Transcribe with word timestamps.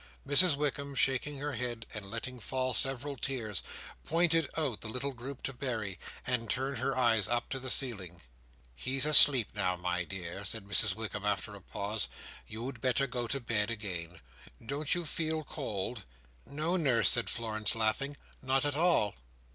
Mrs 0.27 0.55
Wickam 0.55 0.95
shaking 0.95 1.37
her 1.37 1.53
head, 1.53 1.85
and 1.93 2.09
letting 2.09 2.39
fall 2.39 2.73
several 2.73 3.15
tears, 3.15 3.61
pointed 4.03 4.49
out 4.57 4.81
the 4.81 4.87
little 4.87 5.11
group 5.11 5.43
to 5.43 5.53
Berry, 5.53 5.99
and 6.25 6.49
turned 6.49 6.79
her 6.79 6.97
eyes 6.97 7.27
up 7.27 7.49
to 7.49 7.59
the 7.59 7.69
ceiling. 7.69 8.19
"He's 8.75 9.05
asleep 9.05 9.49
now, 9.53 9.75
my 9.77 10.03
dear," 10.03 10.43
said 10.43 10.63
Mrs 10.65 10.95
Wickam 10.95 11.23
after 11.23 11.53
a 11.53 11.61
pause, 11.61 12.07
"you'd 12.47 12.81
better 12.81 13.05
go 13.05 13.27
to 13.27 13.39
bed 13.39 13.69
again. 13.69 14.19
Don't 14.65 14.95
you 14.95 15.05
feel 15.05 15.43
cold?" 15.43 16.03
"No, 16.47 16.77
nurse," 16.77 17.11
said 17.11 17.29
Florence, 17.29 17.75
laughing. 17.75 18.17
"Not 18.41 18.65
at 18.65 18.75
all." 18.75 19.13